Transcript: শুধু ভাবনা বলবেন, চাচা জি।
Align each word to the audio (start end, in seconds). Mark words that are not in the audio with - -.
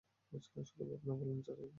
শুধু 0.65 0.83
ভাবনা 0.89 1.13
বলবেন, 1.13 1.39
চাচা 1.41 1.55
জি। 1.57 1.69